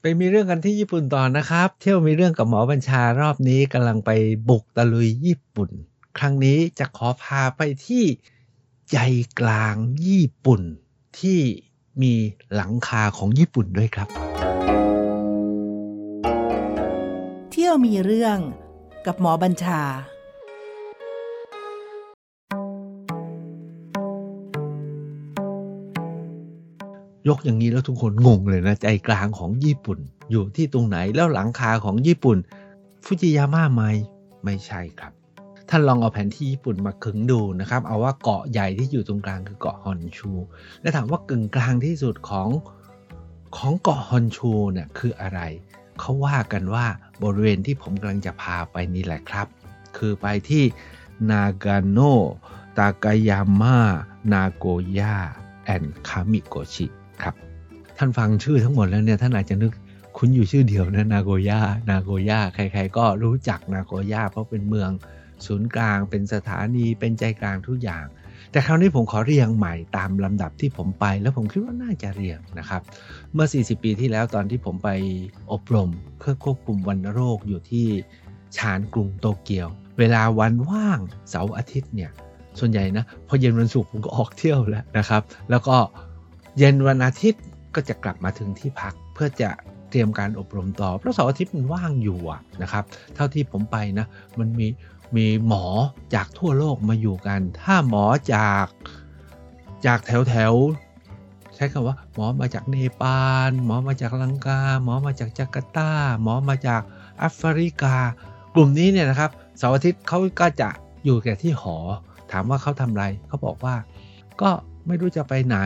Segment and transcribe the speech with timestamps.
[0.00, 4.10] ไปมีเรื่องกันที่ญี่ปุ่นต่อนะครับ เที่ยวมีเรื่องกับหมอบัญชารอบนี้กำลังไป
[4.48, 5.70] บุกตะลุยญี่ปุ่น
[6.18, 8.04] ครั้งนี้จะขอพาไปที่
[8.92, 8.98] ใจ
[9.40, 9.74] กลาง
[10.06, 10.62] ญี่ปุ่น
[11.20, 11.40] ที่
[12.02, 12.14] มี
[12.54, 14.08] หลังคาของญี่ปุ่นด้วยครับ
[17.50, 18.38] เที่ยวมีเรื่อง
[19.06, 19.80] กับหมอบัญชา
[27.28, 29.98] ยกอย่างนี้แล้วทุกคนงงเลยนะ ใจกลางของญี่ปุ่น
[30.30, 32.38] อยู่ที่ตรงไหนแล้วหลังคาของญี่ปุ่น
[33.04, 33.82] ฟุจิยาม่าไหม
[34.44, 35.12] ไม่ใช่ครับ
[35.70, 40.30] ท่านลองเอาแผนที่ญี่ปุ่นมาขึงดูนะครับ เอาว่าเกาะใหญ่ที่อยู่ตรงกลางคือเกาะฮอนชู
[40.80, 42.48] และถามว่ากึ่งกลางที่สุดของ
[43.56, 45.40] ของเกาะฮอนชูเนี่ยคืออะไร
[45.98, 46.86] เขาว่ากันว่า
[47.22, 49.46] บริเวณที่ผมกำลังจะพาไปนี่แหละครับ
[49.96, 50.64] คือไปที่
[51.30, 51.98] นากาโน
[52.78, 53.78] ตากายาม่า
[54.32, 54.66] นาโก
[54.98, 55.16] ย่า
[55.64, 56.86] แอนคามิโกชิ
[57.22, 57.34] ครับ
[57.98, 59.72] ท่านฟังชื่อทั้งหมดแล้วเนี่ยท่านอาจจะนึก
[60.16, 64.90] คุ้นอยู่ชื่อเดียวนะนาโกย่านาโกย่าใคร ๆ ก็รู้จักนาโกย่าเพราะเป็นเมือง
[65.46, 68.04] ศูนย์กลางเป็นสถานีเป็นใจกลางทุกอย่าง
[68.52, 72.82] แต่คราวนี้ผมขอเรียงใหม่ตามลำดับที่ผมไป แล้วผมคิดว่าน่าจะเรียงนะครับ
[73.32, 74.90] เมื่อ 40 ปีที่แล้วตอนที่ผมไป
[75.52, 77.86] อบรมเพื่อควบคุมวัณโรคอยู่ที่
[78.56, 82.10] ชานกรุงโตเกียว เวลาวันว่างเสาร์อาทิตย์เนี่ย
[82.58, 85.76] ส่วนใหญ่นะพอเย็นวันศุกร์ผมก็ออกเที่ยวแล้วนะครับ แล้วก็
[86.58, 87.42] เย็นวันอาทิตย์
[87.74, 89.50] ก็จะกลับมาถึงที่พักเพื่อจะ
[89.90, 92.18] เตรียมการอบรมต่อ เพราะเสาร์อาทิตย์มันว่างอยู่
[92.62, 92.84] นะครับ
[93.14, 94.06] เท่าที่ผมไปนะ
[94.38, 94.66] มันมี
[95.16, 95.64] มีหมอ
[96.14, 98.66] จากทั่วโลกมาอยู่กัน ถ้าหมอจาก
[99.86, 100.54] จากแถวแถว
[101.54, 105.90] ใช้คำว่า หมอมาจากเนปาลหมอมาจากลังกา หมอมาจากจาการ์ตา
[106.22, 106.82] หมอมาจาก
[107.18, 107.96] แอฟริกา
[108.54, 110.68] กลุ่มนี้เนี่ยนะครับเสาร์อาทิตย์เขาก็จะ
[111.04, 111.76] อยู่แก่ที่หอ
[112.32, 113.74] ถามว่าเขาทำอะไรเขาบอกว่า
[114.42, 114.50] ก็
[114.88, 115.58] ไม่รู้จะไปไหน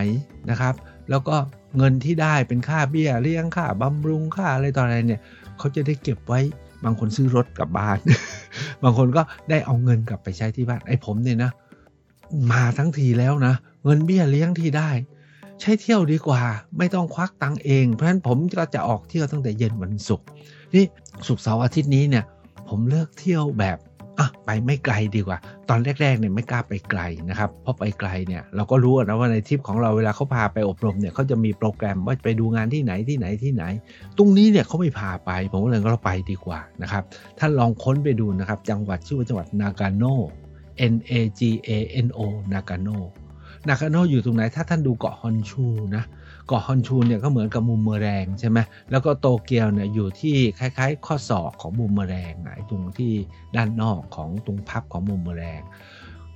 [0.51, 0.75] นะครับ
[1.11, 1.37] แล้วก็
[1.77, 5.21] เงินที่ได้เป็นค่าเบี้ยเลี้ยงค่าบำรุงค่าอะไรต่ออะไรเนี่ย
[5.59, 6.41] เขาจะได้เก็บไว้
[6.85, 7.99] บางคนซื้อรถกลับบ้าน
[8.83, 11.51] บางคนก็ได้เอาเงินกลับไปใช้ที่บ้านไอ้ผมเนี่ยนะ
[12.53, 14.91] มาทั้งทีแล้วนะ เงินเบี้ยเลี้ยงที่ได้
[15.61, 16.43] ใช้เที่ยวดีกว่า
[16.79, 20.27] ไม่ต้องควักตังเอง เพราะฉะนั้นผมก็จะออกเที่ยวตั้งแต่เย็นวันศุกร์
[20.75, 20.85] นี่
[21.27, 22.25] ศุกร์เสาร์อาทิตย์นี้เนี่ย
[22.69, 23.79] ผมเลือกเที่ยวแบบ
[24.19, 33.65] อะไปไม่ไกลดีกว่า ตอนแรกๆเนี่ยไม่กล้าไปไกลนะครับเพราะไปไกลเนี่ยเราก็รู้นะว่าในทริปของเราเวลาเขาพาไปอบรมเนี่ยเขาจะมีโปรแกรมว่าไปดูงานที่ไหนที่ไหนที่ไหน
[34.17, 37.03] ตรงนี้เนี่ยเขาไม่พาไป ผมก็เลยก็เราไปดีกว่านะครับ
[37.39, 40.05] ท่านลองค้นไปดูนะครับจังหวัดชื่อว่าจังหวัดนากาโน
[40.93, 41.71] N A G A
[42.07, 42.21] N O
[42.53, 42.89] นากาโน
[43.69, 45.65] นากาโนอยู่ตรงไหน ถ้าท่านดูเกาะฮอนชู
[45.97, 46.05] นะ
[46.47, 48.59] เกาะฮอนชูเนี่ยก็เหมือนกับบูมเมอแรงใช่ไหม
[48.91, 53.13] แล้วก็โตเกียวเนี่ยอยู่ที่คล้ายๆ ข้อศอกของบูมเมอแรงไอ้ตรงที่
[53.57, 55.61] ด้านนอกของตรงพับของบูมเมอแรง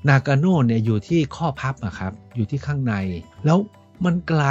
[0.08, 2.94] นากาโนเนี่ยอยู่ที่ข้อพับอะครับอยู่ที่ข้างใน
[3.44, 3.58] แล้ว
[4.04, 4.44] มันไกล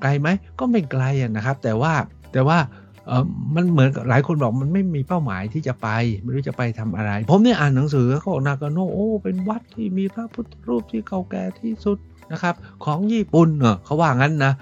[0.00, 1.04] ไกลไหมก็ไม่ไกล
[1.36, 1.92] นะครับ แต่ว่า
[2.32, 2.58] แต่ว่า
[3.54, 5.88] มันเหมือนหลายคนบอกมันไม่มีเป้าหมายที่จะไป
[6.22, 11.98] ไม่รู้จะไปทำอะไร ผมเนี่ยอ่านหนังสือเขาบอกนากาโนโอ้เป็นวัดที่มีพระพุทธรูปที่เก่าแก่ที่สุด
[12.32, 12.54] นะครับ
[12.84, 14.52] ของญี่ปุ่นเนอะเขาว่างั้นนะ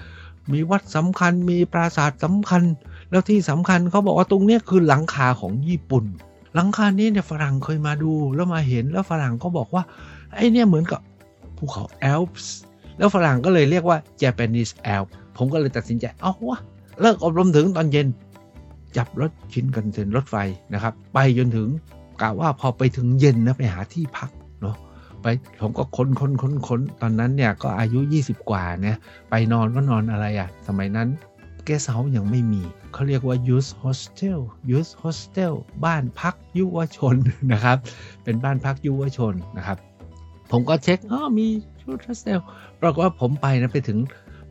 [0.53, 2.63] มีวัดสำคัญมีปราสาทสำคัญ
[3.11, 6.05] แล้วที่สำคัญเขาบอกว่าตรงนี้คือหลังคาของญี่ปุ่น
[6.55, 9.83] หลังคานี้เนี่ยฝรั่งเคยมาดูแล้วมาเห็นแล้วฝรั่งก็บอกว่า
[10.35, 11.01] ไอ้เนี่ยเหมือนกับ
[11.57, 12.39] ภูเขาแอลป์
[12.99, 16.59] แล้วฝรั่งก็เลยเรียกว่า Japanese Alps ผมก็เลยตัดสินใจเอาวะ
[17.01, 18.07] เลิกอบรมถึงตอนเย็น
[18.97, 20.37] จับรถชินกันเซ็นรถไฟ
[20.75, 21.69] นะครับ ไปจนถึง
[22.21, 24.31] กะว่าพอไปถึงเย็นนะไปหาที่พัก
[24.61, 24.77] เนาะ
[25.23, 25.27] ไป
[25.61, 28.97] ผมก็ค้นค้นค้นค้นตอนนั้นเนี่ยก็อายุ 20 กว่าเนี่ย
[29.31, 31.09] ไปนอนก็นอนอะไรอะ่ะ สมัยนั้น
[31.65, 32.63] แกสเซายังไม่มี
[32.93, 34.41] เขาเรียกว่า youth hostel
[34.71, 37.17] youth hostel บ้านพักยุวชน
[37.53, 37.79] นะครับ
[38.25, 39.79] เป็นบ้านพักยุวชนนะครับ
[40.51, 41.47] ผมก็เช็คอ๋อมี
[41.83, 42.41] ชุดโฮสเทล
[42.81, 43.99] ปรากฏว่าผมไปนะไปถึง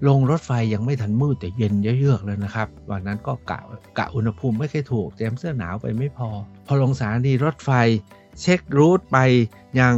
[0.07, 3.59] ลงรถไฟยังไม่ทันมืดแต่เย็นเยือกเลยนะครับวันนั้นก็กะ
[3.97, 6.29] กะอุณหภูมิไม่เคยถูกเตรียมเสื้อหนาวไปไม่พอ
[6.65, 7.71] พอลงสถานีรถไฟ
[8.41, 9.17] เช็ค route ไป
[9.79, 9.95] ยัง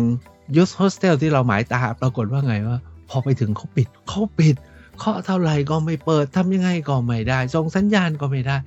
[0.56, 2.78] youth hostel ที่เราหมายตาปรากฏว่าไงว่า
[3.10, 4.56] พอไปถึงเขาปิดเขาปิด
[5.00, 8.58] เคาะเท่าไหร่ก็ไม่เปิดทำยังไงก็ไม่ได้ส่งสัญญาณก็ไม่ได้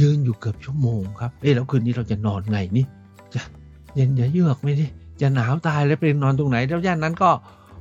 [0.00, 2.86] ยืนอยู่เกือบชั่วโมงครับเอ๊ะแล้วคืนนี้เราจะนอนไงนี่
[3.34, 3.42] จะ
[3.94, 4.90] เย็นจะเยือกไหมนี่
[5.20, 7.30] จะหนาวตายแล้วไปนอนตรงไหน แล้วย่านนั้นก็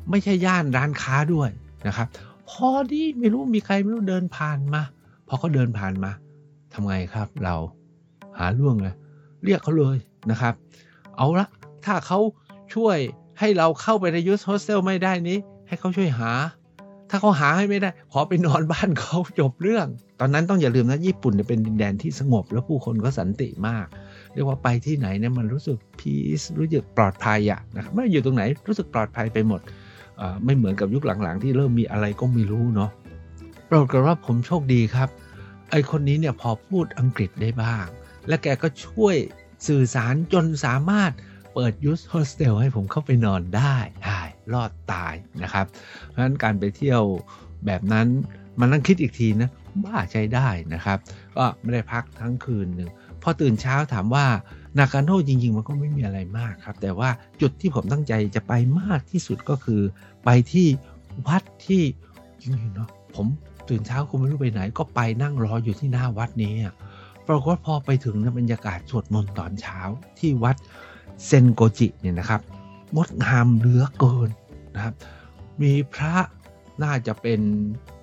[0.09, 1.49] ไม่ใช่ย่านร้านค้าด้วย
[1.87, 2.07] นะครับ
[2.49, 4.81] พอดีไม่รู้มีใครไม่รู้เดินผ่านมา
[5.27, 6.11] พอเขาเดินผ่านมา
[6.73, 7.55] ทำไงครับเรา
[8.37, 8.95] หาเรื่องเลย
[9.43, 9.97] เรียกเขาเลย
[10.31, 10.53] นะครับ
[11.17, 11.47] เอาละ
[11.85, 12.19] ถ้าเขา
[12.73, 12.97] ช่วย
[13.39, 15.37] ให้เราเข้าไปในยูสโฮสเทลไม่ได้นี้
[15.67, 16.31] ให้เขาช่วยหา
[17.09, 19.87] ถ้าเขาหาให้ไม่ได้ ขอไปนอนบ้านเขาจบเรื่อง
[20.19, 23.85] ตอนนั้นต้องอย่าลืมนะญี่ปุ่นเป็นดินแดนที่สงบ แล้วผู้คนก็สันติมาก
[24.33, 29.61] เรียกว่าไปที่ไหนเนี่ยมันรู้สึกพีซรู้สึกปลอดภัยอะนะครับไม่อยู่ตรงไหนรู้สึกปลอดภัยไปหมด
[30.45, 32.89] ไม่เหมือนกับยุคหลังๆ ที่เริ่มมีอะไรก็ไม่รู้เนาะ
[33.69, 35.09] ปรากฏว่าผมโชคดีครับ
[35.71, 37.85] ไอคนนี้เนี่ยพอพูดอังกฤษได้บ้าง
[38.27, 39.15] และแกก็ช่วย
[39.67, 41.11] สื่อสารจนสามารถ
[41.55, 43.75] เปิดยูสโฮสเทลให้ผมเข้าไปนอนได้
[44.05, 44.21] ใช่
[44.53, 45.13] รอดตาย
[45.43, 45.65] นะครับ
[46.09, 47.01] เพราะฉะนั้นการไปเที่ยว
[47.65, 48.07] แบบนั้น
[48.59, 49.49] มันนั่งคิดอีกทีนะ
[49.83, 50.97] บ้าใช้ได้นะครับ
[51.37, 52.89] ก็ไม่ได้พักทั้งคืนหนึ่ง
[53.21, 54.25] พอตื่นเช้าถามว่า
[54.77, 57.09] นากาโน่จริง ๆ มันก็ไม่มีอะไรมากครับ แต่ว่า
[57.41, 59.81] จุดที่ผมตั้งใจจะไปมากที่สุดก็คือ
[60.25, 60.67] ไปที่
[61.27, 61.83] วัดที่
[62.41, 63.27] จริงๆเนาะผม
[63.69, 66.53] ตื่นเช้าคงไม่รู้ไปไหน ก็ไปนั่งรออยู่ที่หน้าวัดนี้
[67.27, 69.79] ปรากฏพอไปถึงนะบรรยากาศสวดมนต์ตอนเช้า
[70.19, 70.55] ที่วัด
[71.25, 72.41] เซนโกจิเนี่ยนะครับ
[72.95, 74.29] งดงามเหลือเกิน
[74.75, 74.93] นะครับ
[75.61, 76.15] มีพระ
[76.83, 77.39] น่าจะเป็น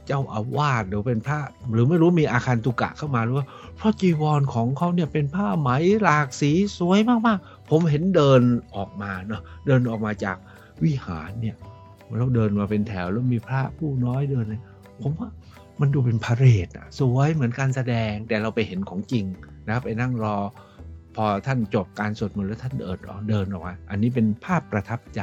[0.06, 1.38] เจ้าอาวาสหรือเป็นพระ
[1.72, 5.70] หรือไม่รู้มีอาคารตุกะเข้ามาหรือว่าเพราะจีวรของเขาเนี่ยเป็นผ้าไหม
[6.02, 8.40] หลากสีสวยมากๆ ผมเห็นเดิน
[8.76, 10.36] ออกมาเนาะเดินออกมาจาก
[10.82, 11.56] วิหารเนี่ย
[12.16, 14.60] แล้วเดินมาเป็นแถวแล้วมีพระผู้น้อยเดินเลย
[15.02, 15.28] ผมว่า
[15.80, 19.24] มันดูเป็นพาเรดอะสวยเหมือนการแสดงแต่เราไปเห็นของจริง
[19.66, 20.36] นะครับไปนั่งรอ
[21.16, 25.22] พอท่านจบการสวดมนต์แล้วท่านเดินออกเดินออกมาอันนี้เป็นภาพประทับใจ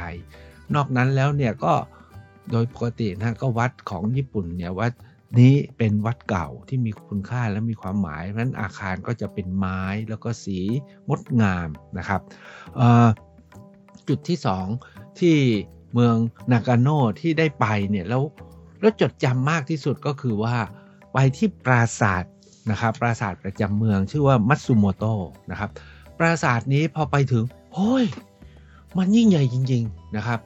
[0.74, 1.72] นอกนั้นแล้วเนี่ยก็
[2.50, 4.92] โดยปกตินะก็วัดของญี่ปุ่นเนี่ยวัด
[5.40, 10.58] นี้เป็นวัดเก่าที่มีคุณค่าและมีความหมายเพราะฉะนั้นอาคารก็จะเป็นไม้แล้วก็สี
[11.08, 12.20] งดงามนะครับ
[14.08, 14.66] จุดที่สอง
[15.20, 15.36] ที่
[15.92, 16.16] เมือง
[16.52, 18.22] นากาโน่ที่ได้ไปเนี่ยแล้ว
[18.80, 20.56] แล้วจดจำมากที่สุดก็คือว่า
[21.12, 22.24] ไปที่ปราสาท
[22.70, 25.70] นะครับปราสาทประจำเมืองชื่อว่ามัตสึโมโตะนะครับ
[26.18, 27.44] ปราสาทนี้พอไปถึง
[27.74, 28.04] โอ้ย
[28.98, 30.40] มันยิ่งใหญ่จริง ๆนะครับ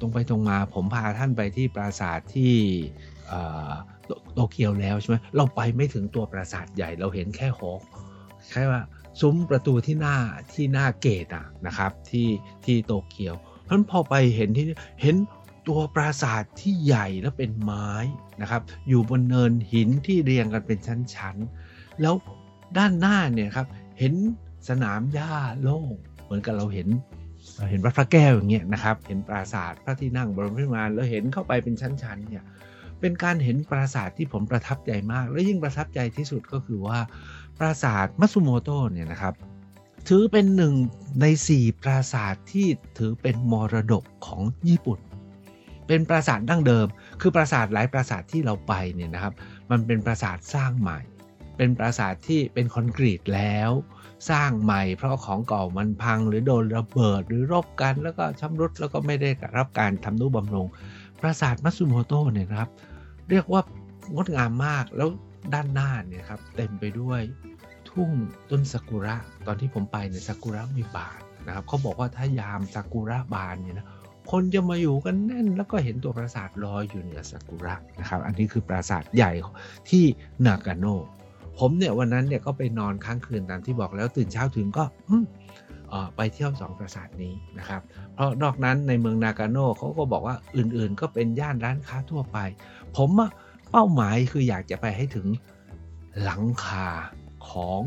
[0.00, 2.52] ตรงไปตรงมาผมพาท่านไปที่ปราสาทที่
[4.34, 7.70] โตเกียวแล้วใช่ไหมเราไปไม่ถึงตัวปราสาทใหญ่เราเห็นแค่หอ
[8.50, 8.82] แค่ว่า
[9.20, 10.16] ซุ้มประตูที่หน้า
[10.52, 12.28] ที่หน้าเกตอะนะครับที่
[12.64, 13.34] ที่โตเกียว
[13.64, 14.64] เพราะพอไปเห็นที่
[15.02, 15.14] เห็น
[15.68, 17.88] ตัวปราสาทที่ใหญ่และเป็นไม้
[18.40, 22.14] นะครับ อยู่บนเนินหินที่เรียงกันเป็นชั้นๆ แล้ว
[22.78, 23.66] ด้านหน้าเนี่ยครับ
[23.98, 24.14] เห็น
[24.68, 25.90] สนามหญ้าโล่ง
[26.24, 26.88] เหมือนกับเราเห็น
[27.70, 32.44] เห็นวัดพระแก้วอย่างเงี้ยนะครับ เห็นปราสาทพระที่นั่งบรมพิมานแล้วเห็นเข้าไปเป็นชั้นๆเนี่ย
[33.00, 36.98] เป็นการเห็นปราสาทที่ผมประทับใจมาก และยิ่งประทับใจที่สุดก็คือว่า
[37.58, 39.34] ปราสาทมัตสึโมโตะเนี่ยนะครับ
[40.08, 40.74] ถือเป็นหนึ่ง
[41.20, 42.66] ในสี่ปราสาทที่
[42.98, 44.98] ถือเป็นมรดกของญี่ปุ่น
[45.90, 46.86] เป็นปราสาทดั้งเดิม
[47.20, 49.34] คือปราสาทหลายปราสาทที่เราไปเนี่ยนะครับ
[49.70, 51.00] มันเป็นปราสาทสร้างใหม่
[51.56, 53.70] เป็นปราสาทที่เป็นคอนกรีตแล้ว
[54.30, 60.66] สร้างใหม่เพราะของเก่ามันพังหรือโดนระเบิดหรือรบกัน แล้วก็ชำรุดแล้วก็ไม่ได้รับการทำนุบำรุง
[61.20, 62.68] ปราสาทมัตสึโมโตะเนี่ยครับ
[63.30, 63.62] เรียกว่า
[64.14, 65.08] งดงามมากแล้ว
[65.54, 67.20] ด้านหน้าเนี่ยครับเต็มไปด้วย
[67.90, 68.10] ทุ่ง
[68.50, 69.16] ต้นซากุระ
[69.46, 73.86] ตอนที่ผมไปเนี่ยซากุระมีบานนะครับเขาบอกว่าถ้ายามซากุระบานเนี่ยนะ
[74.30, 79.32] คนจะมาอยู่กันแน่น แล้วก็เห็นตัวปราสาทลอยอยู่เหนือซากุระนะครับ อันนี้คือปราสาทใหญ่
[79.90, 80.04] ที่
[80.46, 80.86] นากาโน
[81.58, 84.84] ผมเนี่ยวันนั้นเนี่ยก็ไปนอนค้างคืนตามที่บอกแล้วตื่นเช้าถึงก็
[86.16, 87.82] ไปเที่ยวสองปราสาทนี้นะครับ
[88.14, 92.38] เพราะนอกนั้นในเมืองนากาโน่เขาก็บอกว่าอื่นๆ ก็เป็นย่านร้านค้าทั่วไป
[92.96, 93.10] ผม
[93.70, 95.26] เป้าหมายคืออยากจะไปให้ถึง
[96.22, 96.88] หลังคา
[97.50, 97.80] ของ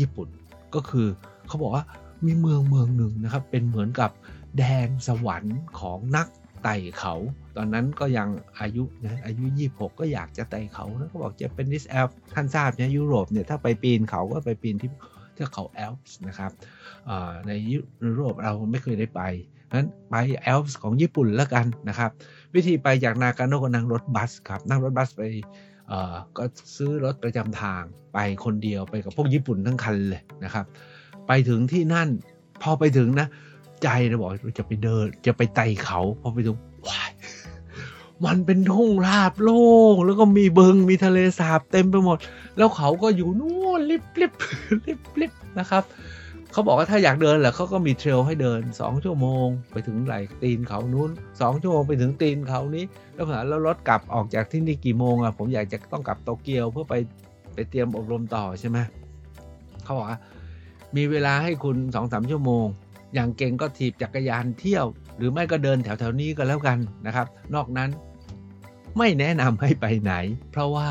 [0.00, 0.28] ญี่ปุ่น
[0.74, 1.06] ก็คือ
[1.46, 1.84] เขาบอกว่า
[2.26, 4.10] มีเมืองเมืองหนึ่งนะครับ เป็นเหมือนกับ
[4.58, 6.28] แดนสวรรค์ของนัก
[6.64, 7.14] ไต่เขา
[7.56, 8.28] ตอนนั้นก็ยัง
[8.60, 14.90] อายุนะอายุ 26 ก็อยากจะไต่เขาแล้วก็บอก Japanese Alps ท่านทราบเนี่ยยุโรปเนี่ยถ้าไปปีนเขาก็ไปปีนที่
[15.34, 16.52] เทือกเขาแอลป์นะครับ
[17.46, 19.22] ในยุโรปเราไม่เคยได้ไป
[19.74, 22.10] นั้นไปแอลป์ของญี่ปุ่นแล้วกันนะครับ
[22.54, 25.22] วิธีไปจากนากาโนก็นั่งรถบัสครับนั่งรถบัสไป
[26.36, 26.44] ก็
[26.76, 27.82] ซื้อรถประจำทาง
[28.14, 30.64] ไปคนเดียวไปกับพวกญี่ปุ่นทั้งคันเลยนะครับ
[31.26, 32.08] ไปถึงที่นั่น
[32.62, 33.28] พอไปถึงนะ
[33.86, 37.10] ใจนะบอกจะไปเดิน จะไปไต่เขาพอไปถึงว้าย
[38.24, 42.18] มันเป็นทุ่งราบโล่งแล้วก็มีเบิงมีทะเลสาบเต็มไปหมด
[42.56, 44.32] แล้วเขาก็อยู่นู่นลิบลิบ
[44.86, 45.82] ลิบลิบนะครับ
[46.52, 56.94] เขาบอกว่าถ้าอยากเดินเหรอเขาก็มีเทรลให้เดิน 2 ชั่วโมง ไปถึงไหลตีนเขานู้น 2 ชั่วโมงไปถึงตีนเขานี้ แล้วหาแล้วรถกลับออกจากที่นี่กี่โมงอะผมอยากจะต้องกลับโตเกียวเพื่อไป
[57.54, 58.78] ไปเตรียมอบรมต่อใช่ไหม
[59.84, 60.18] เขาบอกว่า
[60.96, 62.66] มีเวลาให้คุณสองสามชั่วโมง
[63.16, 67.90] อย่างเก่งก็ถีบจักรยานเที่ยว หรือไม่ก็เดินแถวๆนี้ก็แล้วกันนะครับ นอกนั้น
[68.98, 70.12] ไม่แนะนำให้ไปไหน
[70.50, 70.88] เพราะว่า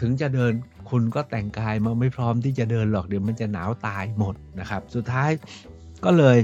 [0.00, 0.52] ถึงจะเดิน
[0.90, 5.30] คุณก็แต่งกายมาไม่พร้อมที่จะเดินหรอกเดี๋ยวมันจะหนาวตายหมดนะครับ สุดท้าย
[6.04, 6.38] ก็เลย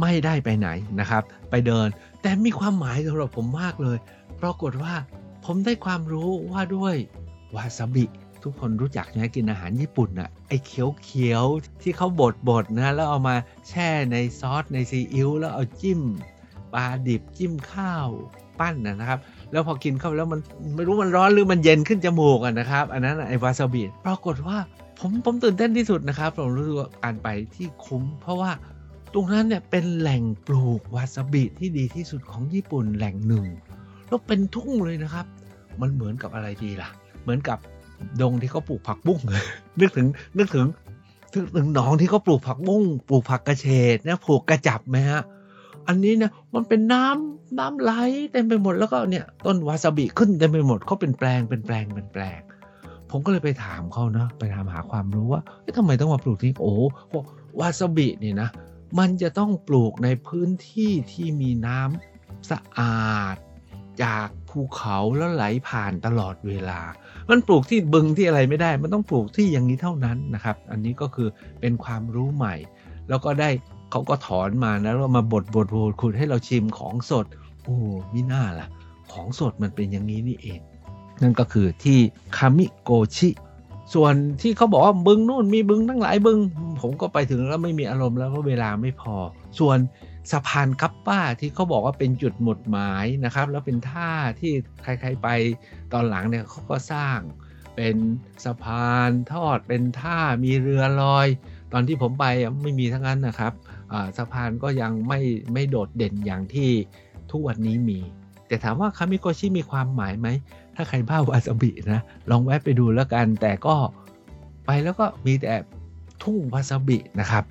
[0.00, 0.68] ไม่ได้ไปไหน
[1.00, 1.88] นะครับ ไปเดิน
[2.22, 3.98] แต่มีความหมายสำหรับผมมากเลย
[4.42, 4.94] ปรากฏว่า
[5.44, 6.94] ผมได้ความรู้ว่าด้วย
[7.54, 8.04] วาซาบิ
[8.48, 11.44] ทุกคนรู้จักนะกินอาหารญี่ปุ่นอะไอ้เขียวเขียว
[11.82, 13.36] ที่เขาบดบดนะแล้วเอามา
[13.68, 16.00] แช่ในซอสในซีอิ๊วแล้วเอาจิ้ม
[16.74, 18.08] ปลาดิบจิ้มข้าว
[18.60, 19.18] ปั้นนะครับ
[19.52, 20.40] แล้วพอกินเข้าแล้วมัน
[20.74, 24.58] ไม่รู้มันร้อนหรือมันเย็นขึ้นจมูกอะนะครับ อันนั้นไอวาซาบิปรากฏว่า
[24.98, 28.50] ผมผมตื่นเต้นที่สุดนะครับผมรู้สึกว่าการไปที่คุ้ม เพราะว่า
[29.14, 33.46] ตรงนั้นเนี่ยเป็นแหล่งปลูกวาซาบิที่ดีที่สุดของญี่ปุ่นแหล่งหนึ่ง
[34.08, 35.26] แล้วเป็นทุ่งเลยนะครับ
[35.80, 36.90] มันเหมือนกับอะไรดีล่ะ
[37.22, 37.58] เหมือนกับ
[38.20, 39.20] ดงที่เขาปลูกผักบุ้ง
[39.80, 40.06] นึกถึง
[40.38, 40.66] นึกถึง
[41.34, 45.22] นึกถึงหนองที่เขาปลูกผักบุ้งปลูกผักกระเฉดนะปลูกกระจับไหมฮะ
[45.88, 47.92] อันนี้เนี่ยมันเป็นน้ำน้ำไหล
[48.32, 52.40] เต็มไปหมดแล้วก็เนี่ยต้นวาซาบิขึ้นเต็มไปหมดเขาเป็นแปลงเป็นแปลงเป็นแปลง
[53.10, 55.42] ผมก็เลยไปถามเขานะไปถามหาความรู้ว่า
[55.76, 56.74] ทำไมต้องมาปลูกที่โอ้
[57.60, 58.48] วาซาบิเนี่ยนะ
[58.98, 63.36] มันจะต้องปลูกในพื้นที่ที่มีน้ำสะอาด
[64.02, 66.80] จากภูเขาแล้วไหลผ่านตลอดเวลา
[67.30, 71.28] มันปลูกที่บึงที่อะไรไม่ได้ มันต้องปลูกที่อย่างนี้เท่านั้นนะครับ อันนี้ก็คือ
[71.60, 72.54] เป็นความรู้ใหม่
[73.08, 73.50] แล้วก็ได้
[73.90, 77.26] เขาก็ถอนมานะแล้วมาบดบดบดขุดให้เราชิมของสด
[77.62, 77.76] โอ้
[78.12, 78.68] มิน่าล่ะ
[79.12, 80.60] ของสดมันเป็นอย่างนี้นี่เอง
[81.22, 81.98] นั่นก็คือที่
[82.36, 83.28] คามิโกชิ
[83.94, 86.38] ส่วนที่เขาบอกว่าบึงนู่นมีบึงทั้งหลายบึง
[86.80, 89.14] ผมก็ไปถึงแล้วไม่มีอารมณ์แล้วเพราะเวลาไม่พอ
[89.58, 89.78] ส่วน
[90.32, 95.28] สะพานกัปป้าที่เขาบอกว่าเป็นจุดหมุดหมายนะครับ แล้วเป็นท่าที่ใครๆไป
[95.92, 97.18] ตอนหลังเนี่ยเขาก็สร้าง
[97.76, 97.96] เป็น
[98.44, 101.28] สะพานทอดเป็นท่ามีเรือลอย
[101.72, 102.24] ตอนที่ผมไป
[102.62, 103.52] ไม่มีทั้งนั้นนะครับ
[104.16, 105.20] สะพานก็ยังไม่
[105.52, 106.70] ไม่โดดเด่นอย่างที่
[107.30, 107.98] ทุกวันนี้มี
[108.48, 110.28] แต่ถามว่าคามิโกชิมีความหมายไหม
[110.74, 113.76] ถ้าใครบ้าวาซาบินะ ลองแวะไปดูแล้วกัน แต่ก็
[114.66, 115.54] ไปแล้วก็มีแต่
[116.22, 117.44] ทุ่งวาซาบินะครับ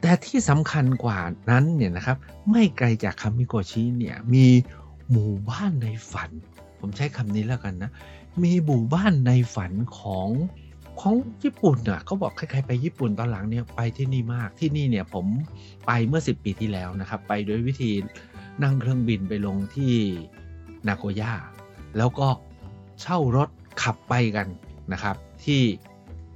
[0.00, 1.18] แต่ที่สำคัญกว่า
[1.50, 2.16] นั้นเนี่ยนะครับ
[2.50, 4.46] ไม่ไกลจากคามิโกชิเนี่ยมี
[5.10, 6.30] หมู่บ้านในฝัน
[6.80, 7.90] ผมใช้คำนี้แล้วกันนะ
[8.42, 10.28] มีหมู่บ้านในฝันของ
[11.00, 15.26] ของญี่ปุ่นอะเขาบอกใครๆไปญี่ปุ่นตอนหลังเนี่ยไปที่นี่มากที่นี่เนี่ยผม
[15.86, 17.90] ไปเมื่อ 10 ปีที่แล้วนะครับ ไปโดยวิธี
[18.62, 19.94] นั่งเครื่องบินไปลงที่
[20.88, 21.32] นาโกย่า
[21.96, 22.28] แล้วก็
[23.00, 23.48] เช่ารถ
[23.82, 24.46] ขับไปกัน
[24.92, 25.62] นะครับ ที่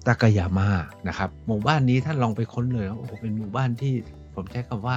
[0.07, 0.71] ตากายาม่า
[1.09, 3.95] นะครับหมู่บ้านนี้ท่านลองไปค้นเลยโอ้โหเป็นหมู่บ้านที่
[4.35, 4.97] ผมใช้คำว่า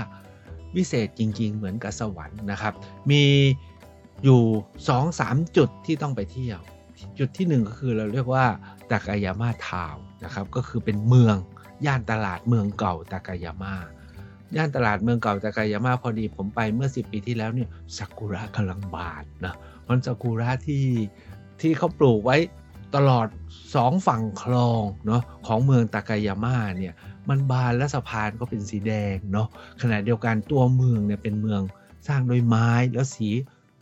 [0.75, 2.73] วิเศษจริง ๆ เหมือนกับสวรรค์นะครับ
[3.11, 3.23] มี
[4.23, 4.41] อยู่
[4.97, 6.59] 2-3 จุดที่ต้องไปเที่ยว
[7.19, 8.45] จุดที่ 1 ก็คือเราเรียกว่า
[8.91, 11.35] ตากายาม่าทาวนะครับก็คือเป็นเมือง
[11.85, 13.73] ย่านตลาดเมืองเก่าตากายาม่า
[14.55, 19.55] ย่านตลาดเมืองเก่าตากายาม่าพอดีผมไปเมื่อ 10 ปีที่แล้วเนี่ยซากุระกำลังบานนะ
[19.87, 20.85] มันซากุระที่
[21.61, 22.37] ที่เขาปลูกไว้
[22.95, 23.27] ตลอด
[23.75, 26.93] สองฝั่งคลองเนาะของเมืองตากายาม่าเนี่ย
[27.29, 29.47] มันบานและสะพานก็เป็นสีแดงเนาะ
[29.81, 31.61] ขณะเดียวกันตัวเมืองเนี่ยเป็นเมือง
[32.07, 33.29] สร้างโดยไม้แล้วสี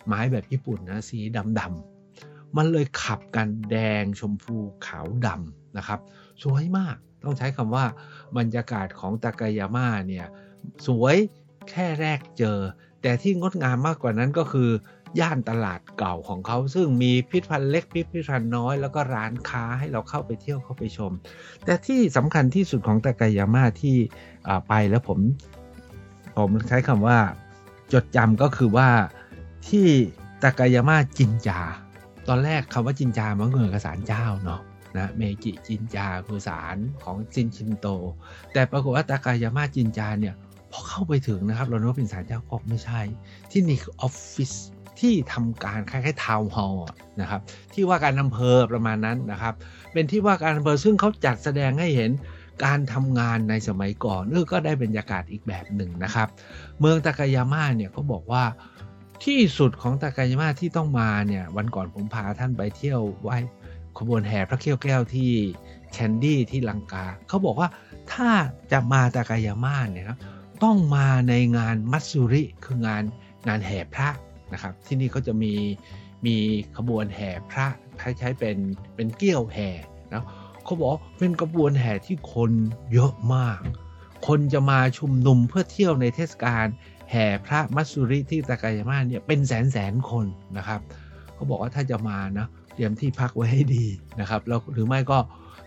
[0.07, 1.19] ไม้แบบญี่ปุ่นนะสี
[1.59, 5.99] ดำมันเลยขับกันแดงชมพูขาวดำนะครับ
[6.43, 7.85] สวยมากต้องใช้คำว่า
[8.37, 10.25] บรรยากาศของตากายาม่าเนี่ย
[10.87, 11.15] สวย
[11.69, 12.59] แค่แรกเจอ
[13.01, 14.69] แต่ที่งดงามมากกว่านั้นก็คือ
[15.19, 21.11] ย่านตลาดเก่าของเขา ซึ่งมีพิพิธภัณฑ์เล็กพิพิธภัณฑ์น้อย แล้วก็ร้านค้าให้เราเข้าไปเที่ยวเข้าไปชม
[21.65, 23.95] แต่ที่สำคัญที่สุดของตากายาม่าที่
[24.67, 25.19] ไปแล้วผม
[26.37, 27.17] ผมใช้คำว่า
[27.93, 28.89] จดจำก็คือว่า
[29.69, 29.87] ที่
[30.43, 31.59] ตากายาม่าจินจา
[32.27, 34.61] ตอนแรกคำว่าจินจามันเหมือนกับศาลเจ้าเนาะ
[34.97, 37.87] นะเมจิจินจาคือศาลของจินชินโต
[38.53, 40.35] แต่ปรากฏว่าตากายาม่าจินจาเนี่ย
[40.71, 43.01] พอเข้าไปถึงนะครับ เราคิดว่าเป็นศาลเจ้าก็ไม่ใช่
[43.51, 44.53] ที่นี่คือออฟฟิศ
[45.01, 46.85] ที่ทำการคล้ายๆ town hall
[47.21, 47.41] นะครับ
[47.73, 49.53] ที่ว่าการอำเภอประมาณนั้นนะครับ
[49.93, 52.11] เป็นที่ว่าการอำเภอซึ่งเขาจัดแสดงให้เห็น
[52.65, 56.27] การทำงานในสมัยก่อนเออก็ได้บรรยากาศอีกแบบหนึ่งนะครับ
[56.79, 58.43] เมืองตากายาม่าเนี่ยเขาบอกว่า
[59.23, 63.37] ที่สุดของตากายาม่าที่ต้องมาเนี่ยวันก่อนผมพาท่านไปเที่ยวไหว้
[63.97, 65.31] ขบวนแห่พระเขี้ยวแก้วที่
[65.91, 67.69] แคนดี้ที่ลังกาเขาบอกว่า
[68.13, 68.29] ถ้า
[68.71, 70.17] จะมาตากายาม่าเนี่ยครับ
[70.63, 73.03] ต้องมาในงานมัตสุริคืองาน
[73.47, 74.09] งานแห่พระ
[74.53, 75.53] นะครับ ที่นี่เขาจะมี
[76.25, 76.35] มี
[76.77, 77.67] ขบวนแห่พระ
[78.19, 78.57] ใช้เป็น
[78.95, 79.69] เป็นเกี้ยวแห่
[80.13, 80.23] นะ
[80.63, 82.51] เขาบอกเป็นกระบวนแห่ที่คน
[82.93, 83.59] เยอะมาก
[84.27, 86.65] คนจะมาชุมนุมเพื่อเที่ยวในเทศกาล
[87.11, 90.25] แห่พระมัสุริที่ตากายาม่าเนี่ยเป็นแสนแสนคน
[90.57, 90.79] นะครับ
[91.35, 93.85] เขาบอกว่าถ้าจะมานะเตรียมที่พักไว้ให้ดี
[94.19, 95.17] นะครับแล้วหรือไม่ก็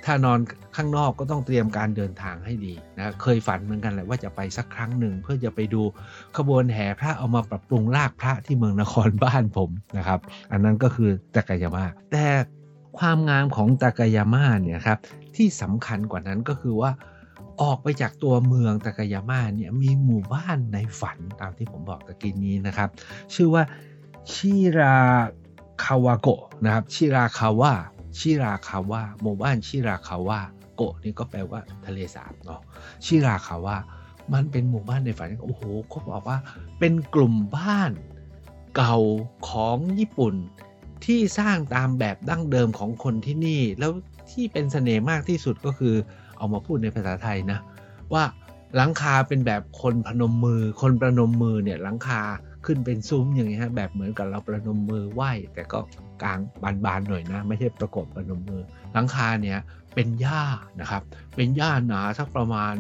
[0.04, 0.38] ถ้านอน
[0.76, 5.82] ข้างนอกก็ต้องเตรียมการเดินทางให้ดีนะเคยฝันเหมือนกันแหละว่าจะไปสักครั้งหนึ่งเพื่อจะไปดู
[6.37, 10.20] ขบวนแห่พระเอามาปรับปรุงลากพระที่เมืองนครบ้านผมนะครับ
[10.52, 12.26] อันนั้นก็คือตากายามาแต่
[12.99, 14.99] ความงามของตากายามาเนี่ยครับ
[15.37, 16.90] ที่สำคัญกว่านั้นก็คือว่า
[17.62, 22.88] ออกไปจากตัวเมืองตากายาม่าเนี่ยมีหมู่บ้านในฝันตามที่ผมบอกตะกี้นี้นะครับ
[23.34, 23.62] ชื่อว่า
[24.32, 24.99] ชิรา
[25.84, 27.73] คาวาโกะนะครับชิราคาวะ
[28.18, 30.38] ชิราคาวะหมู่บ้านชิราคาวะ
[30.76, 32.61] โกะนี่ก็แปลว่าทะเลสาบเนาะ
[33.04, 33.76] ชิราคาวะ
[34.33, 36.38] มันเป็นหมู่บ้านในฝันโอ้โหเขาบอกว่า
[36.78, 37.90] เป็นกลุ่มบ้าน
[38.76, 38.97] เก่า
[39.49, 40.35] ของญี่ปุ่น
[41.04, 43.92] ที่สร้างตามแบบดั้งเดิมของคนที่นี่ แล้ว
[44.30, 45.94] ที่เป็นเสน่ห์มากที่สุดก็คือ
[46.38, 47.59] เอามาพูดในภาษาไทยนะ
[48.12, 48.25] ว่า
[48.76, 52.21] หลังคาเป็นแบบคนพนมมือ คนประนมมือเนี่ยหลังคา
[52.66, 55.78] ขึ้นเป็นซุ้มอย่างเงี้ยแบบเหมือนกับเราประนมมือไหว้แต่ก็
[56.23, 56.38] กลาง
[56.85, 59.59] บานๆหน่อยนะ ไม่ใช่ประกบประนมมือ หลังคาเนี่ย
[59.94, 60.42] เป็นหญ้า
[60.80, 61.02] นะครับ
[61.37, 62.75] เป็นหญ้าหนาสักประมาณ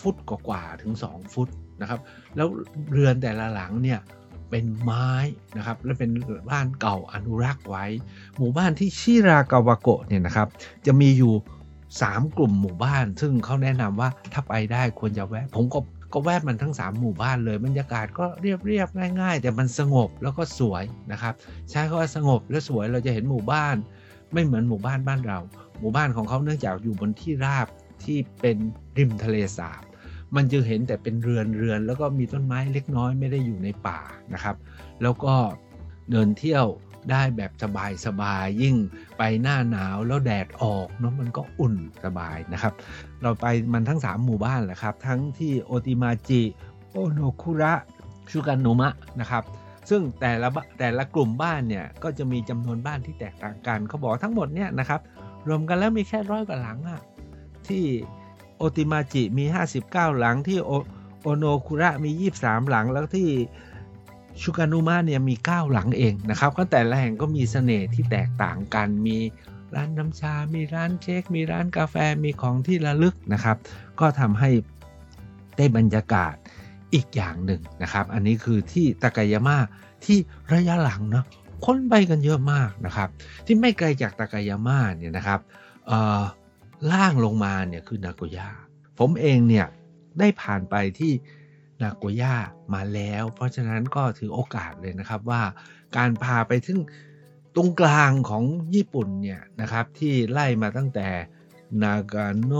[0.00, 1.48] ฟุตกว่าๆถึง 2 ฟุต
[1.80, 2.00] นะครับ
[2.36, 2.48] แล้ว
[2.92, 4.00] เรือนแต่ละหลังเนี่ย
[4.50, 5.08] เป็นไม้
[5.56, 6.10] นะครับ และเป็น
[6.50, 7.84] บ้านเก่าอนุรักษ์ไว้
[8.38, 10.48] หมู่บ้านที่ชิรากาวาโกะเนี่ยนะครับ
[10.86, 11.32] จะมีอยู่
[11.82, 15.78] 3 กลุ่มหมู่บ้าน ซึ่งเขาแนะนำว่าถ้าไปได้ควรจะแวะ ผมก็
[16.12, 18.88] ก็แวะมันทั้ง 3 หมู่บ้านเลยบรรยากาศก็เรียบเรียบ
[19.20, 21.34] ง่าย ๆ แต่มันสงบแล้วก็สวยนะครับ
[21.70, 23.76] ใช้คำว่าสงบและสวยเราจะเห็นหมู่บ้าน
[24.32, 25.38] ไม่เหมือนหมู่บ้านบ้านเรา
[25.80, 27.66] หมู่บ้านของเขาเนื่องจากอยู่บนที่ราบ
[28.04, 28.56] ที่เป็น
[28.98, 29.82] ริมทะเลสาบ
[30.36, 34.00] มันจึงเห็นแต่เป็นเรือนเรือนแล้วก็มีต้นไม้เล็กน้อยไม่ได้อยู่ในป่า
[34.34, 34.56] นะครับ
[35.02, 35.34] แล้วก็
[36.10, 36.66] เดินเที่ยว
[37.10, 38.76] ได้แบบสบายสบายยิ่ง
[39.18, 41.74] ไปหน้าหนาวแล้วแดดออกเนาะมันก็อุ่น
[42.04, 42.72] สบายนะครับ
[43.22, 46.42] เราไปมันทั้ง 3 หมู่บ้านแหละครับ ทั้งที่โอติมาจิ
[46.92, 47.72] โอโนคุระ
[48.30, 49.44] ชูกันโนมะนะครับ
[49.90, 50.48] ซึ่งแต่ละ
[50.78, 55.00] แต่ละกลุ่มบ้านเนี่ยก็จะมีจำนวนบ้านที่แตกต่างกันเขาบอกทั้งหมดเนี่ยนะครับ
[55.48, 57.00] รวมกันแล้วมีแค่ร้อยกว่าหลังอะ
[57.68, 57.84] ที่
[58.56, 59.44] โอติมาจิมี
[59.82, 60.58] 59 หลังที่
[61.22, 62.10] โอโนคุระมี
[62.40, 63.28] 23 หลังแล้วที่
[64.42, 69.16] ชูกานุมะเนี่ยมี 9 หลังเองนะครับก็แต่ละแห่งก็มีเสน่ห์ที่แตกต่างกันมี
[69.74, 73.56] ร้านน้ำชา มีร้านเค้กมีร้านกาแฟมีของที่ระลึกนะครับ
[74.00, 74.50] ก็ทำให้
[75.56, 76.34] ได้บรรยากาศ
[76.94, 79.58] อีกอย่างหนึ่งนะครับ อันนี้คือที่ตากายาม่า
[80.04, 80.18] ที่
[80.54, 81.24] ระยะหลังเนาะ
[81.66, 83.08] คนไปกันเยอะมากนะครับ
[83.46, 85.40] ที่ไม่ไกลจากตากายาม่าเนี่ยนะครับ
[86.92, 88.50] ล่างลงมาเนี่ยคือนาโกย่า
[88.98, 89.66] ผมเองเนี่ย
[90.18, 91.12] ได้ผ่านไปที่
[91.82, 92.34] นาโกย่า
[92.74, 95.42] มาแล้ว เพราะฉะนั้นก็ถือโอกาสเลยนะครับว่า
[95.96, 96.78] การพาไปถึง
[97.60, 101.08] ตรงกลางของญี่ปุ่นเนี่ยนะครับที่ไล่มาตั้งแต่
[101.82, 102.52] นากาโน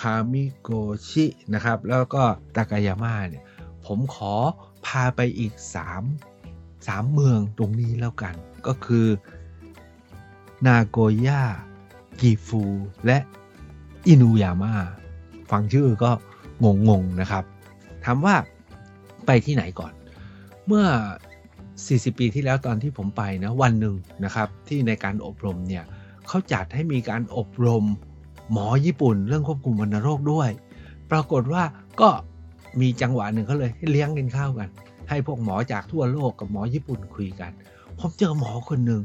[0.00, 0.68] คามิโก
[1.08, 2.22] ชินะครับแล้วก็
[2.56, 3.44] ตากายาม่าเนี่ย
[3.86, 4.34] ผมขอ
[4.86, 5.54] พาไปอีก
[6.34, 8.34] 3 3 เมืองตรงนี้แล้วกัน
[8.66, 9.06] ก็คือ
[10.66, 11.42] นาโกย่า
[12.20, 12.62] กิฟู
[13.06, 13.18] และ
[14.06, 14.74] อินุยาม่า
[15.50, 16.10] ฟังชื่อก็
[16.88, 17.44] งงๆนะครับ
[18.04, 18.34] ถามว่า
[19.26, 19.92] ไปที่ไหนก่อน
[20.66, 20.86] เมื่อ
[21.86, 25.84] 40 ปีที่แล้วตอนที่ผมไปนะวันหนึ่งนะครับที่ในการอบรมเนี่ย
[26.28, 27.84] เขาจัดให้มีการอบรม
[28.52, 30.50] หมอญี่ปุ่น เรื่องควบคุมวัณโรคด้วย
[31.10, 31.62] ปรากฏว่า
[32.00, 32.08] ก็
[32.80, 34.68] มีจังหวะหนึ่งเขาเลยให้เลี้ยงกินข้าวกัน
[35.08, 37.50] ให้พวกหมอจากทั่วโลกกับหมอญี่ปุ่นคุยกัน
[37.98, 39.00] ผมเจอหมอคนหนึ่ง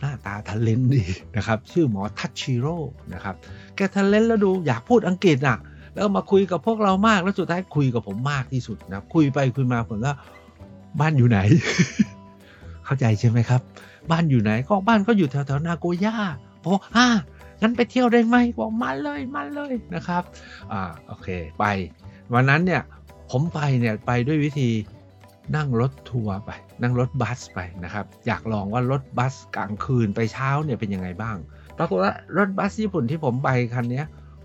[0.00, 1.02] หน้าตาทันเลนดี
[1.36, 2.78] นะครับชื่อหมอทัชชิโร่
[3.14, 3.34] นะครับ
[3.76, 5.58] แกทันเลนแล้วดูอยากพูดอังกฤษอะ
[5.94, 10.12] แล้วมาคุยกับพวกเรามากแล้วสุดท้ายคุยกับผมมากที่สุดนะคุยไปคุยมาผมก็
[11.00, 11.38] บ้านอยู่ไหน
[12.88, 13.60] เข้าใจใช่ไหมครับ
[14.10, 16.16] บ้านอยู่ไหนก็บ้านก็อยู่แถวแถวนาโกย่า
[16.62, 17.06] บอกอ่า
[17.60, 20.22] งั้นไปเที่ยวได้ไหมบอกมาเลยมาเลยนะครับ
[20.72, 21.64] อ่าโอเคไป
[22.34, 22.82] วันนั้นเนี่ย
[23.30, 24.70] ผมไปเนี่ยไปด้วยวิธี
[25.56, 26.50] นั่งรถทัวร์ไป
[26.82, 31.36] นั่งรถบัสไปนะครับ อยากลองว่ารถบัสกลางคืนไปเช้าเนี่ยเป็นยังไงบ้าง
[31.78, 34.02] ปรากฏว่ารถบัสญี่ปุ่นที่ผมไปคันนี้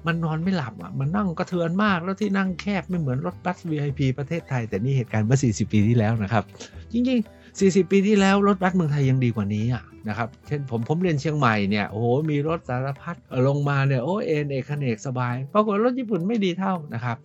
[0.08, 6.44] มันนอนไม่หลับอะมันนั่งกระเทือนมากแล้วที่นั่งแคบไม่เหมือนรถบัส VIP ประเทศไทย แต่นี่เหตุการณ์เมื่อ 40 ปีที่แล้วนะครับ
[6.92, 13.16] จริงๆ 40 ปีที่แล้วรถบัสเมืองไทยยังดีกว่านี้อะนะครับ เช่นผมผมเรียนเชียงใหม่เนี่ยโอ้โหมีรถสารพัด
[13.48, 17.18] ลงมาเนี่ยโอ้เอนเอกเขนกสบายปรากฏรถญี่ปุ่นไม่ดีเท่านะครับ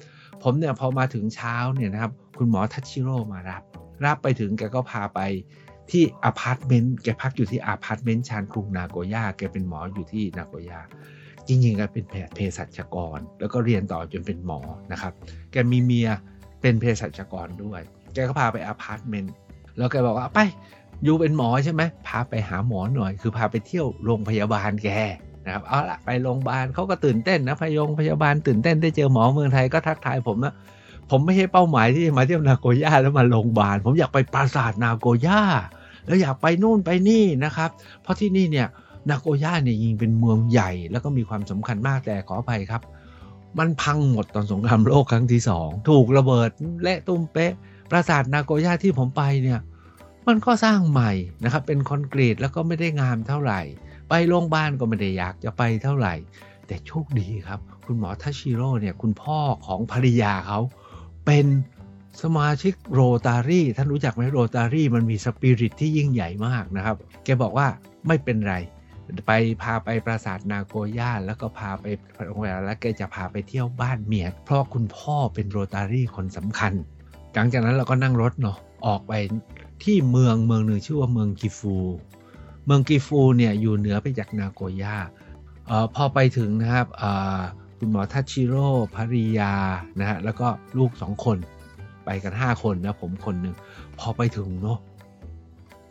[0.43, 3.63] ผมเนี่ยพอมาถึงเช้าเนี่ยนะครับคุณหมอทัชชิโร่มารับ
[4.05, 5.21] รับไปถึงแกก็พาไป
[5.91, 10.81] ที่อพาร์ตเมนต์แกพักอยู่ที่อพาร์ตเมนต์ชานกรุงนาโกย่าแกเป็นหมออยู่ที่นาโกย่า
[11.47, 14.61] จริงๆก็เป็นแพทย์เภสัชกร แล้วก็เรียนต่อจนเป็นหมอ
[14.93, 15.13] นะครับ
[15.53, 16.11] แกมีเมีย
[16.61, 17.81] เป็นเภสัชกรด้วย
[18.15, 19.35] แกก็พาไปอพาร์ตเมนต์
[19.79, 20.39] แล้วแกบอกว่าไป
[21.05, 24.89] อยู่เป็นหมอใช่ไหมพาไปหาหมอหน่อย คือพาไปเที่ยวโรงพยาบาลแก
[25.45, 30.55] นะครับเอาละไปโรงพยาบาลเขาก็ตื่นเต้นนะพยงพยาบาลตื่นเต้นได้เจอหมอเมืองไทยก็ทักทายผมนะ
[31.11, 35.41] ผมไม่ใช่เป้าหมายที่มาเที่ยวนาโกย่าแล้วมาโรงพยาบาล ผมอยากไปปราสาทนาโกย่า
[36.07, 37.71] แล้วอยากไปนู่นไปนี่นะครับ
[38.03, 38.67] เพราะที่นี่เนี่ย
[39.11, 42.83] นาโกย่าเนี่ยยิงเป็นเมืองใหญ่ แล้วก็มีความสำคัญมากแต่ขออภัยครับ
[43.59, 46.51] มันพังหมดตอนสงครามโลกครั้งที่สองถูกระเบิด
[46.85, 47.53] และตุ้มเป๊ะ
[47.91, 49.61] ปราสาทนาโกย่าที่ผมไปเนี่ย
[50.29, 51.13] มันก็สร้างใหม่
[51.45, 53.61] นะครับเป็นคอนกรีตแล้วก็ไม่ได้งามเท่าไหร่
[54.09, 56.15] ไปโรงพยาบาลก็ไม่ได้อยากจะไปเท่าไหร่
[56.67, 60.61] แต่โชคดีครับ คุณหมอทัชิโร่เนี่ยคุณพ่อของภรรยาเขา
[61.27, 61.47] เป็น
[62.23, 67.67] สมาชิกโรตารี่ท่านรู้จักไหมโรตารี่มันมีสปิริตที่ยิ่งใหญ่มากนะครับ แกบอกว่า
[68.07, 68.55] ไม่เป็นไร
[69.27, 71.85] ไปพาไปปราสาทนาโกย่าแล้วก็พาไป
[72.27, 76.73] โรงแรมแล้วแกจะพาไปเที่ยวบ้านเมียเพราะคุณพ่อเป็นโรตารี่คนสำคัญ
[77.35, 79.13] หลังจากนั้นเราก็นั่งรถเนาะออกไป
[79.85, 81.77] ที่เมืองเมืองหนึ่งชื่อว่าเมืองกิฟู
[82.65, 84.97] เมืองกิฟูเนี่ยอยู่เหนือไปจากนาโกย่า
[85.71, 86.87] ออพอไปถึงนะครับ
[87.79, 89.55] คุณหมอทัชชิโร่ภริยา
[89.99, 90.47] นะฮะแล้วก็
[90.79, 91.39] ลูกสองคน
[92.05, 93.55] ไปกัน 5 คนนะผมคนหนึ่ง
[93.99, 94.79] พอไปถึงเนาะ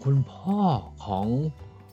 [0.03, 0.59] คุณพ่อ
[1.05, 1.25] ของ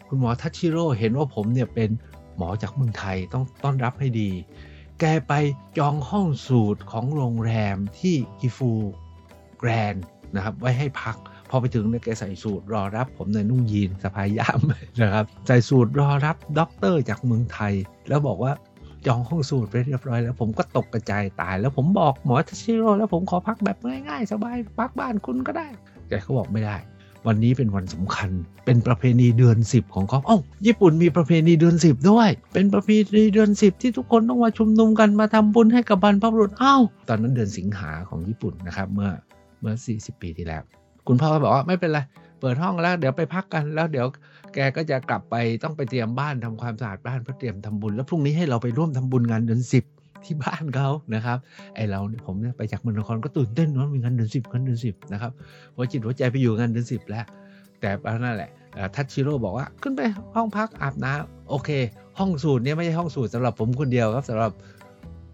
[0.08, 1.90] คุณหมอทัชชิโร่เห็นว่าผมเนี่ยเป็น
[2.36, 4.30] หมอจากเมืองไทยต้องต้อนรับให้ดี
[5.00, 5.32] แกไป
[5.78, 8.72] จองห้องสูตรของโรงแรมที่กิฟู
[9.64, 9.96] แกรนด์
[10.36, 11.16] นะครับไว้ให้พัก
[11.50, 14.60] พอไปถึงเนี่ยแกใส่สูทรอรับ ผมในนุ่งยีนสะพายย่าม
[15.02, 17.72] นะครับใส่สูทรอรับด็อกเตอร์จากเมืองไทย
[18.08, 18.52] แล้วบอกว่า
[19.06, 23.76] จองห้องสูตรไปเรียบร้อยแล้วผมก็ตกกระจายตาย แล้วผมบอกหมอทัชิโร่แล้วผมขอพักแบบ
[24.08, 25.66] ง่ายๆ สบายพักบ้านคุณก็ได้
[26.08, 26.76] แกเขาบอกไม่ได้
[27.26, 28.30] วันนี้เป็นวันสำคัญ
[28.64, 39.10] เป็นประเพณีเดือน 10 ของเขาเอ้าญี่ปุ่นมีประเพณีเดือน 10 ด้วย เป็นประเพณีเดือน 10 ที่ทุกคนต้องมาชุมนุมกันมาทำบุญให้กับบรรพบุรุษอ้าวตอนนั้นเดือนสิงหาของญี่ปุ่นนะครับเมื่อ
[39.64, 40.62] เมื่อ 40 ปีที่แล้ว
[41.08, 42.00] คุณพ่อก็บอกว่าไม่เป็นไร
[42.40, 44.06] เปิดห้องแล้ว เดี๋ยวไปพักกันแล้วเดี๋ยว
[44.54, 49.84] แกก็จะกลับไปต้องไปเตรียมบ้านทำความสะอาดบ้านเพื่อเตรียมทำบุญ แล้วพรุ่งนี้ให้เราไปร่วมทำบุญงานเดือนสิบ
[50.24, 51.38] ที่บ้านเขานะครับ
[51.74, 55.32] ไอเราผมเนี่ยไปจากเมืองนครก็ตื่นเต้นว่ามีงานเดือนสิบงานเดือนสิบนะครับ
[55.74, 57.24] หัวจิตหัวใจไปอยู่งานเดือนสิบแล้ว
[57.80, 57.90] แต่
[58.24, 58.50] นั่นแหละ
[58.94, 60.00] ทัชชิโร่บอกว่าขึ้นไป
[60.34, 61.70] ห้องพักอาบน้ำโอเค
[62.18, 64.52] ห้องสูตรเนี่ยไม่ใช่ห้องสูตรสำหรับผมคนเดียวครับสำหรับ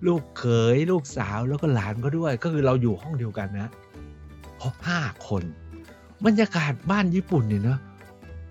[0.06, 3.70] ลูกเขยลูกสาวแล้วก็หลานก็ด้วย ก็คือเราอยู่ห้องเดียวกันนะ
[4.62, 5.42] พบห้าคน
[6.26, 7.78] บรรยากาศบ้านญี่ปุ่นเนี่ยนะ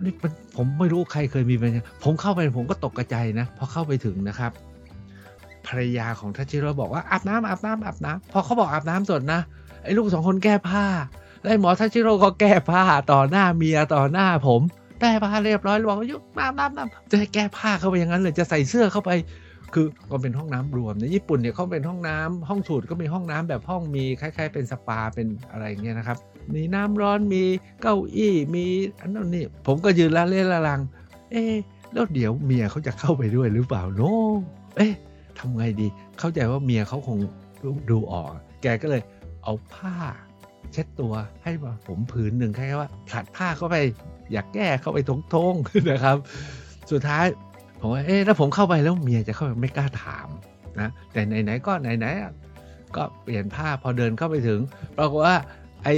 [0.03, 0.13] นี่
[0.55, 4.51] ผมไม่รู้ใครเคยมีเป็นผมเข้าไปผมก็ตกกระจนะพอเข้าไปถึงนะครับ
[5.67, 9.41] ภรรยาของทัชชิโร่บอกว่าอาบน้ำอาบน้ำอาบน้ำพอเขาบอกอาบน้ำสดนะ
[9.83, 10.85] ไอ้ลูกสองคนแก้ผ้า
[11.41, 14.61] แล้วหมอทัชชิโร่ก็แก้ผ้าต่อหน้าเมียต่อหน้าผม
[15.01, 19.11] แก้ผ้าเรียบร้อยบอกว่ายุบน้ำน้ำน้ำจะให้แก้ผ้าเข้าไปอย่างนั้นเลยจะใส่เสื้อเข้าไป
[19.73, 26.17] คือก็เป็นห้องน้ำรวมในญี่ปุ่นเนี่ยเขาเป็นห้องน้ำห้องสูตรก็มีห้องน้ำแบบห้องมีคล้าย ๆ เป็นสปาเป็นอะไรเงี้ยนะครับ
[26.53, 27.43] มีน้ำร้อนมี
[27.81, 28.65] เก้าอี้มี
[29.01, 30.81] อันนั้นนี่ผมก็ยืนละเล่นละลัง
[31.31, 31.43] เอ๊
[31.93, 34.01] แล้วเดี๋ยวเมียเขาจะเข้าไปด้วยหรือเปล่าโน
[34.75, 34.93] เอ๊ะ
[35.37, 35.87] ทำไงดี
[36.19, 37.17] เข้าใจว่าเมียเขาคง
[37.89, 38.29] ดูออก
[38.61, 39.01] แกก็เลย
[39.43, 39.95] เอาผ้า
[40.73, 43.75] เช็ดตัวให้มาผมผืนหนึ่งแค่ว่าขัดผ้าเข้าไป
[44.31, 46.17] อยากแก้เข้าไปทงๆนะครับ
[46.91, 47.25] สุดท้าย
[47.79, 50.27] ผมว่าเอ๊ะถ้าผมเข้าไปแล้วเมียจะเข้าไปไม่กล้าถาม
[50.79, 54.59] นะแต่ไหนๆก็ไหนๆก็เปลี่ยนผ้าพอเดินเข้าไปถึง
[54.97, 55.37] ปรากฏว่า
[55.83, 55.89] ไอ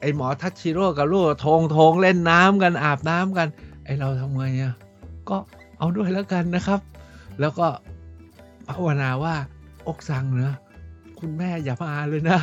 [0.00, 3.48] ไอหมอทัชชิโร่กับลูกทงทงเล่นน้ำกันอาบน้ำกัน
[3.84, 4.74] ไอเราทำไงอะ
[5.30, 5.36] ก็
[5.78, 6.80] เอาด้วยแล้วกันนะครับ
[7.40, 7.66] แล้วก็
[8.68, 9.34] ภาวนาว่า
[9.88, 10.56] อกสังเนะ
[11.24, 12.38] คุณแม่อย่ามาเลยนะ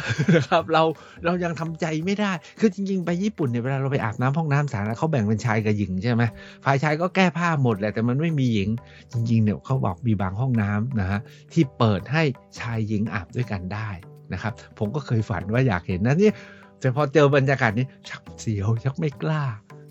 [0.49, 0.83] ครับ เรา
[1.25, 6.23] เรายังทำใจไม่ได้ คือจริง ๆ ไปญี่ปุ่นเนี่ยเวลาเราไปอาบน้ำห้องน้ำสาธารณะเขาแบ่งเป็นชายกับหญิงใช่ไหม
[6.65, 8.69] ฝ่ายชายก็แก้ผ้าหมดแหละแต่มันไม่มีหญิง
[9.11, 11.19] จริงๆเนี่ยเขาบอกมีบางห้องน้ำนะฮะ
[11.53, 12.23] ที่เปิดให้
[12.59, 13.89] ชายหญิงอาบด้วยกันได้
[14.33, 16.31] นะครับผมก็เคยฝันว่าอยากเห็นนะนี่
[16.79, 19.43] แต่พอเจอบรรยากาศนี้ชักเสียวชักไม่กล้า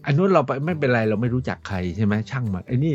[0.06, 2.94] อันนู้นเราไปไม่เป็นไรเราไม่รู้จักใครใช่ไหมช่างมันไอ้นี่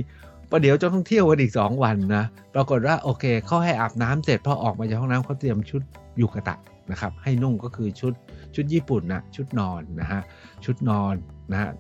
[0.52, 2.24] ประเดี๋ยวจะต้องเที่ยวกันอีก 2 วันนะ
[2.56, 5.82] ปรากฏว่าโอเคเขาให้อาบน้ำเสร็จพอออกมาจากห้องน้ำเขาเตรียมชุด
[6.20, 6.56] ยูกะตะ
[6.92, 8.14] นะครับ ให้นุ่งก็คือชุด
[8.56, 10.22] ชุดญี่ปุ่นนะชุดนอนนะฮะ
[10.66, 11.16] ชุดนอน
[11.52, 11.72] นะฮะ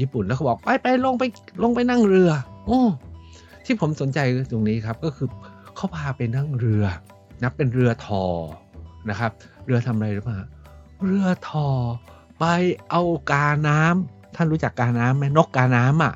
[0.00, 1.24] ญี่ปุ่นแล้วเขาบอกไปไปลงไป
[1.62, 2.30] ลงไปนั่งเรือ
[2.66, 2.80] โอ้
[3.64, 4.18] ที่ผมสนใจ
[4.52, 5.28] ตรงนี้ครับก็คือ
[5.76, 6.84] เขาพาไปนั่งเรือ
[7.42, 8.24] นะเป็นเรือทอ
[9.10, 9.30] นะครับ
[9.66, 10.38] เรือทำอะไรหรือเปล่า
[11.04, 11.68] เรือทอ
[12.38, 12.44] ไป
[12.90, 16.14] เอากาน้ำท่านรู้จักกาน้ำไหมนกกาน้ำอะ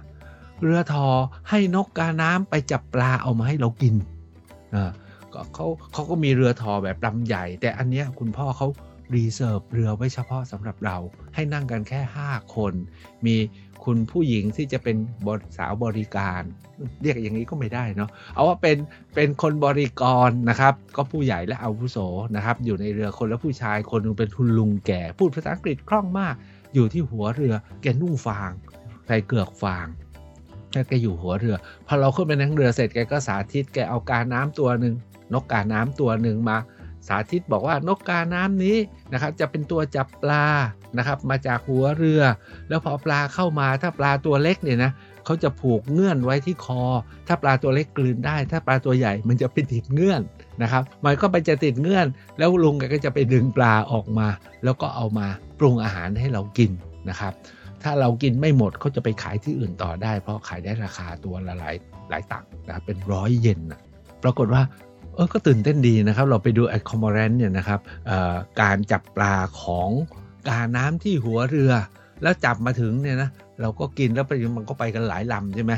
[0.62, 1.06] เรือทอ
[1.50, 3.94] ให้นกกาน้ำไปจับปลาเอามาให้เรากิน
[4.74, 4.90] อ่า
[5.54, 8.68] เขาเขาก็มีเรือทอแบบลำใหญ่ แต่อันเนี้ยคุณพ่อเขา
[9.14, 10.96] reserve เรือไว้เฉพาะสำหรับเรา
[11.34, 12.72] ให้นั่งกันแค่ 5 คน
[13.26, 13.36] มี
[13.84, 14.96] คุณผู้หญิงที่จะเป็น
[15.56, 16.42] สาวบริการ
[17.02, 18.76] เรียกอย่างนี้ก็ไม่ได้เนาะเอาว่าเป็น
[19.14, 21.98] เป็นคนบริกรนะครับ ก็ผู้ใหญ่และอาวุโส
[22.36, 26.34] นะครับ อยู่ในเรือคนและผู้ชายคนนึงเป็นคุณลุงแก่ พูดภาษาอังกฤษคล่องมาก
[26.74, 28.50] อยู่ที่หัวเรือแกนุ่งฟาง
[29.06, 29.86] ใส่เกือกฟาง
[30.88, 34.94] แกอยู่หัวเรือ พอเราขึ้นไปนั่งเรือเสร็จแกก็สาธิตแกเอากาน้ำตัวหนึ่ง
[35.32, 36.56] นกกาน้ำตัวหนึ่งมา
[37.08, 38.76] สาธิตบอกว่านกกาน้ำนี้
[39.12, 40.46] นะครับจะเป็นตัวจับปลา
[40.98, 42.22] นะครับมาจากหัวเรือ
[42.68, 44.90] แล้วพอปลาเข้ามาถ้าปลาตัวเล็กเนี่ยนะ
[45.24, 46.82] เขาจะผูกเงื่อนไว้ที่คอ
[47.26, 50.20] ถ้าปลาตัวเล็กกลืนได้ ถ้าปลาตัวใหญ่มันจะไปติดเงื่อน
[50.62, 52.06] นะครับมันก็ไปจะติดเงื่อน
[52.38, 54.28] แล้วลุงแกก็จะไปดึงปลาออกมา
[54.64, 55.26] แล้วก็เอามา
[55.58, 56.70] ปรุงอาหารให้เรากิน
[57.08, 57.32] นะครับ
[57.86, 61.74] ถ้าเรากินไม่หมดเขาจะไปขายที่อื่นต่อได้ เพราะขายได้ราคาตัวละหลาย
[62.10, 63.80] หลายตังค์นะครับเป็นร้อยเยนนะ
[64.22, 64.62] ปรากฏว่า
[65.14, 67.80] เออก็ตื่นเต้นดีนะครับ เราไปดูไอคคอมอรนเนี่ยนะครับ
[68.60, 69.90] การจับปลาของ
[70.48, 71.72] กาน้ำที่หัวเรือ
[72.22, 73.28] แล้วจับมาถึงเนี่ยนะ
[73.60, 75.72] เราก็กินแล้วไปมันก็ไปกันหลายลำใช่ไหม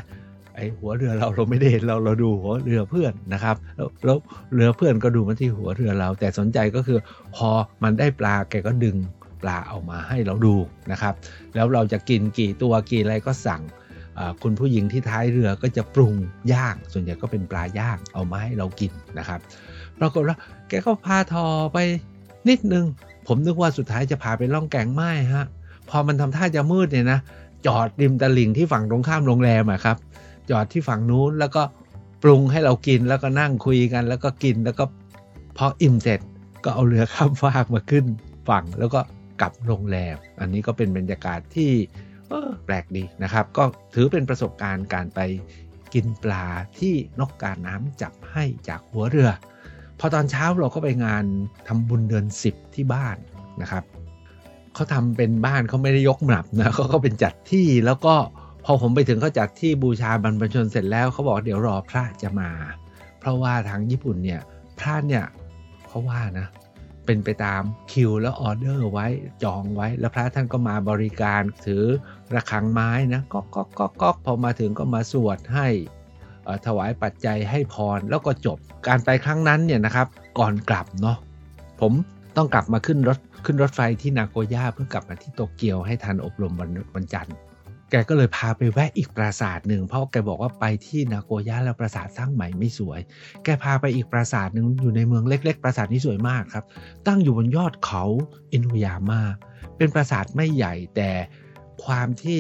[0.55, 4.19] ไอหัวเรือเราเราไม่ได้เห็นเราเราดูหัวเรือเพื่อนนะครับแล้วแล้ว
[4.55, 6.99] เรือเพื่อนก็ดูมาที่หัวเรือเรา แต่สนใจก็คือ
[7.37, 7.49] พอ
[7.83, 8.97] มันได้ปลาแกก็ดึง
[9.43, 10.57] ปลาเอามาให้เราดู
[10.93, 11.15] นะครับ
[11.55, 13.63] แล้วเราจะกินกี่ตัวกี่อะไรก็สั่ง
[14.43, 16.15] คุณผู้หญิงที่ท้ายเรือก็จะปรุง
[16.53, 19.41] ย่าง ส่วนใหญ่ก็เป็นปลาย่างเอามาให้เรากินนะครับ
[19.99, 20.37] ปรากฏว่า
[20.69, 21.79] แกก็พาทอไป
[22.49, 22.85] นิดนึง
[23.27, 25.47] ผมนึกว่าสุดท้ายจะพาไปล่องแก่งไม้ฮะ
[25.91, 27.19] พอมันทำท่าจะมืดเนี่ยนะ
[27.67, 29.97] จอดริมตลิ่งที่ฝั่งตรงข้ามโรงแรมอะครับ
[30.51, 31.63] จอดที่ฝั่งนู้นแล้วก็
[32.23, 34.85] ปรุงให้เรากินแล้วก็นั่งคุยกัน แล้วก็กินแล้วก็
[35.57, 36.21] พออิ่มเสร็จ
[36.65, 38.05] ก็เอาเรือข้ามฟากมาขึ้น
[38.49, 39.01] ฝั่งแล้วก็
[39.43, 41.71] กับโรงแรม อันนี้ก็เป็นบรรยากาศที่
[42.65, 45.21] แปลกดีนะครับ ก็ถือเป็นประสบการณ์การไป
[45.95, 46.47] กินปลา
[46.79, 49.31] ที่นกกาน้ำจับให้จากหัวเรือ
[49.99, 51.25] พอตอนเช้าเราก็ไปงาน
[51.69, 53.17] ทำบุญเดือน 10 ที่บ้าน
[53.63, 53.85] นะครับ
[54.75, 58.15] เขาทำเป็นบ้านเขาไม่ได้ยกหนับนะเขาก็เป็นจัดที่แล้วก็
[58.65, 62.51] พอผมไปถึงเขาจัดที่บูชาบรรพชนเสร็จแล้วเขาบอกเดี๋ยวรอพระจะมา
[63.19, 64.41] เพราะว่าทางญี่ปุ่นเนี่ย
[64.79, 65.25] พระเนี่ย
[65.87, 66.47] เขาว่านะ
[67.09, 69.07] เป็นไปตามคิวแล้วออเดอร์ไว้
[69.45, 71.85] จองไว้ แล้วพระท่านก็มาบริการถือ
[72.35, 75.69] ระฆังไม้นะก็ก็ก็ก็พอมาถึงก็มาสวดให้
[76.67, 80.07] ถวายปัจจัยให้พรแล้วก็จบการไปครั้งนั้นเนี่ยนะครับ
[80.39, 81.17] ก่อนกลับเนาะ
[81.81, 81.93] ผม
[82.37, 87.35] ต้องกลับมาขึ้นรถขึ้นรถไฟที่นาโกย่าเพื่อกลับมาที่โตเกียวให้ทันอบรมวันวันจันทร์
[87.91, 93.01] แกก็เลยพาไปแวะอีกปราสาทหนึ่งเพราะแกบอกว่าไปที่นาโกย่าแล้วปราสาทสร้างใหม่ไม่สวย
[93.45, 96.65] แกพาไปอีกปราสาทหนึ่งอยู่ในเมืองเล็ก ๆ ปราสาทนี้สวยมากครับ
[97.07, 98.05] ตั้งอยู่บนยอดเขา
[98.53, 99.21] อินุยาม่า
[99.77, 101.11] เป็นปราสาทไม่ใหญ่แต่
[101.85, 102.39] ความที่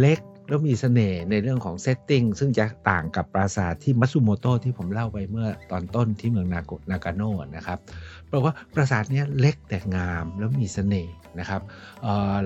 [0.00, 7.22] เล็กแล้วมีเสน่ห์ในเรื่องของ setting ซึ่งจะต่างกับปราสาทที่มัตสุโมโตที่ผมเล่าไปเมื่อตอนต้นที่เมืองนาโกนากาโน
[7.56, 7.78] นะครับ
[8.26, 11.62] เพราะว่าปราสาทนี้เล็กแต่งามแล้วมีเสน่ห์นะครับ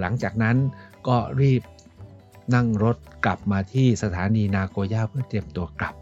[0.00, 0.56] หลังจากนั้น
[1.08, 1.62] ก็รีบ
[2.54, 5.94] นั่งรถกลับมาที่สถานีนาโกย่าเพื่อเตรียมตัวกลับ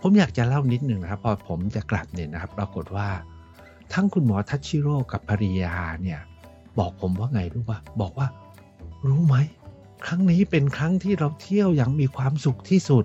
[0.00, 3.08] ผมอยากจะเล่านิดหนึ่งนะครับ พอผมจะกลับเนี่ยนะครับ ปรากฏว่า
[3.92, 6.20] ทั้งคุณหมอทัชชิโร่กับภริยาเนี่ย
[6.78, 8.28] บอกผมว่าไงรู้ป่ะบอกว่า
[9.08, 9.36] รู้ไหม
[10.06, 13.04] ครั้งนี้เป็นครั้งที่เราเที่ยวอย่างมีความสุขที่สุด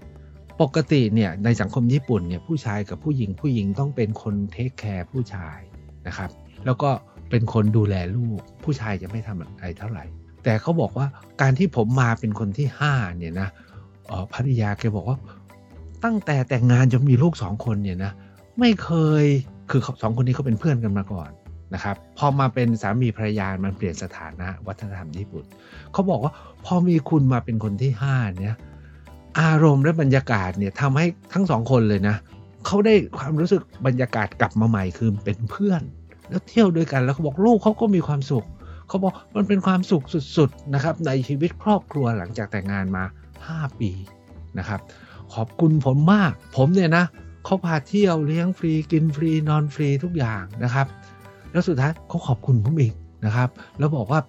[0.62, 5.60] ปกติเนี่ยในสังคมญี่ปุ่นเนี่ยผู้ชายกับผู้หญิงผู้หญิงต้องเป็นคนเทคแคร์ผู้ชาย
[6.08, 6.30] นะครับ
[6.66, 6.90] แล้วก็
[7.30, 10.06] เป็นคนดูแลลูกผู้ชายจะไม่ทำอะไรเท่าไหร่
[10.44, 11.08] แต่เขาบอกว่า
[11.42, 13.48] การที่ผมมาเป็นคนที่ห้าเนี่ยนะ
[14.34, 15.18] ภรรยาแกบอกว่า
[16.04, 18.12] ตั้งแต่แต่งงานจนมีลูกสองคนเนี่ยนะ
[18.60, 19.26] ไม่เคย
[19.70, 21.30] คือสองคนนี้เขาเป็นเพื่อนกันมาก่อน
[21.74, 25.44] นะครับพอมาเป็นสามีภรรยา มันเปลี่ยนสถานะวัฒนธรรมญี่ปุ่น
[25.94, 26.34] เขาบอกว่า
[26.66, 28.56] พอมีคุณมาเป็นคนที่ห้าเนี่ย
[29.42, 32.16] อารมณ์และบรรยากาศเนี่ยทำให้ทั้งสองคนเลยนะ
[32.66, 35.82] เขาได้ความรู้สึกบรรยากาศกลับมาใหม่คือเป็นเพื่อน
[36.30, 38.46] แล้วเที่ยวด้วยกันแล้วเขาบอกลูกเขาก็มีความสุข
[38.94, 40.06] เขาบอกมันเป็นความสุข
[40.38, 43.04] สุดๆนะครับในชีวิตครอบครัวหลังจากแต่งงานมา
[43.42, 43.92] 5 ปี
[44.60, 44.80] นะครับ
[45.34, 47.06] ขอบคุณผมมาก ผมเนี่ยนะ
[47.46, 50.88] เขาพาเที่ยวเลี้ยงฟรีกินฟรีนอนฟรีทุกอย่างนะครับ
[51.52, 52.94] แล้วสุดท้ายเขาขอบคุณผมอีก
[53.26, 54.20] นะครับ แล้วบอกว่า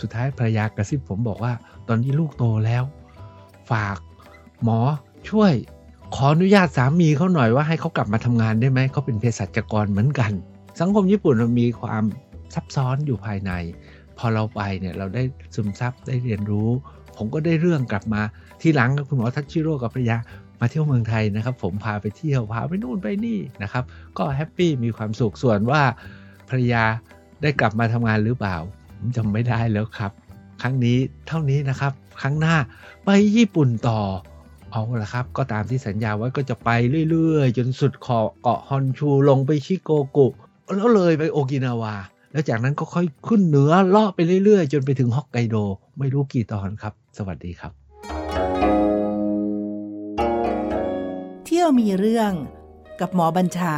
[0.00, 1.52] สุดท้ายภรรยากระซิบผมบอกว่า
[1.88, 2.82] ตอนนี้ลูกโตแล้ว
[3.70, 3.96] ฝาก
[4.62, 4.78] หมอ
[5.28, 5.52] ช่วย
[6.14, 10.32] ขออนุญาตสามีเขาหน่อยว่าให้เขากลับมาทำงานได้ไหมเขาเป็นเภสัชกรเหมือนกัน
[10.80, 12.04] สังคมญี่ปุ่นมันมีความ
[12.54, 13.52] ซับซ้อนอยู่ภายใน
[14.18, 15.22] พอเราไปเนี่ยเราได้
[15.54, 16.68] ซึมซับได้เรียนรู้
[17.16, 18.22] ผมก็ได้เรื่องกลับมา
[18.60, 20.16] ที่หลังคุณหมอทัชชิโร่กับภรรยา
[20.60, 23.84] มาเที่ยวเมืองไทยนะครับ ผมพาไปเที่ยวพาไปนู่นไปนี่นะครับ
[24.18, 25.82] ก็ happy มีความสุขส่วนว่า
[26.48, 26.84] ภรรยา
[27.42, 28.56] ได้กลับมาทำงานหรือเปล่า
[28.98, 30.12] ผมจำไม่ได้แล้วครับ
[30.62, 32.56] ครั้งนี้เท่านี้นะครับ ครั้งหน้า
[33.04, 34.00] ไปญี่ปุ่นต่อ
[34.70, 36.70] เอาละครับ ก็ตามที่สัญญาไว้ก็จะไป
[37.10, 40.28] เรื่อยๆ จนสุดขอบเกาะฮอนชูลงไปชิโกกุ
[40.76, 41.94] แล้วเลยไปโอกินาวา
[42.38, 45.56] แล้วจากนั้นก็ค่อยขึ้นเหนือเลาะไปเรื่อยๆ จนไปถึงฮอกไกโด
[45.98, 47.72] ไม่รู้กี่ตอนครับ สวัสดีครับ
[51.44, 52.32] เที่ยวมีเรื่อง
[53.00, 53.74] กับหมอบัญชา